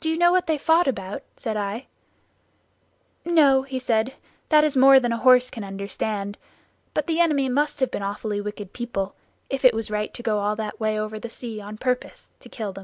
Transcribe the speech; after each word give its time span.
"Do 0.00 0.10
you 0.10 0.18
know 0.18 0.30
what 0.32 0.46
they 0.46 0.58
fought 0.58 0.86
about?" 0.86 1.22
said 1.38 1.56
I. 1.56 1.86
"No," 3.24 3.62
he 3.62 3.78
said, 3.78 4.12
"that 4.50 4.64
is 4.64 4.76
more 4.76 5.00
than 5.00 5.12
a 5.12 5.16
horse 5.16 5.48
can 5.50 5.64
understand, 5.64 6.36
but 6.92 7.06
the 7.06 7.20
enemy 7.20 7.48
must 7.48 7.80
have 7.80 7.90
been 7.90 8.02
awfully 8.02 8.42
wicked 8.42 8.74
people, 8.74 9.14
if 9.48 9.64
it 9.64 9.72
was 9.72 9.90
right 9.90 10.12
to 10.12 10.22
go 10.22 10.40
all 10.40 10.56
that 10.56 10.78
way 10.78 11.00
over 11.00 11.18
the 11.18 11.30
sea 11.30 11.58
on 11.58 11.78
purpose 11.78 12.32
to 12.40 12.50
kill 12.50 12.74
them." 12.74 12.82